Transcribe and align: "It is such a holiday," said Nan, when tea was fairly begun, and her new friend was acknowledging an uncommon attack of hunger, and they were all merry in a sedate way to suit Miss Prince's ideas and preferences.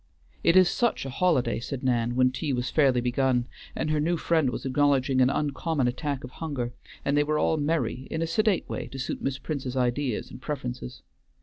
"It 0.43 0.57
is 0.57 0.67
such 0.67 1.05
a 1.05 1.11
holiday," 1.11 1.59
said 1.59 1.83
Nan, 1.83 2.15
when 2.15 2.31
tea 2.31 2.53
was 2.53 2.71
fairly 2.71 3.01
begun, 3.01 3.45
and 3.75 3.91
her 3.91 3.99
new 3.99 4.17
friend 4.17 4.49
was 4.49 4.65
acknowledging 4.65 5.21
an 5.21 5.29
uncommon 5.29 5.87
attack 5.87 6.23
of 6.23 6.31
hunger, 6.31 6.73
and 7.05 7.15
they 7.15 7.23
were 7.23 7.37
all 7.37 7.57
merry 7.57 8.07
in 8.09 8.23
a 8.23 8.25
sedate 8.25 8.67
way 8.67 8.87
to 8.87 8.97
suit 8.97 9.21
Miss 9.21 9.37
Prince's 9.37 9.77
ideas 9.77 10.31
and 10.31 10.41
preferences. 10.41 11.03